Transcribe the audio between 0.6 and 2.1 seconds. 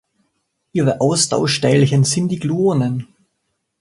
Ihre Austauschteilchen